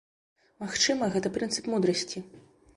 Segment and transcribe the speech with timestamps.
[0.63, 2.27] Магчыма, гэта прынцып мудрасці.